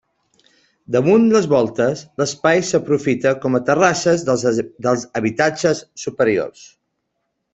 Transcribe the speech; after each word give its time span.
Damunt 0.93 1.25
les 1.33 1.47
voltes, 1.51 1.99
l'espai 2.21 2.63
s'aprofita 2.69 3.33
com 3.45 3.59
a 3.59 3.63
terrasses 3.69 4.25
dels 4.31 5.07
habitatges 5.21 5.83
superiors. 6.05 6.65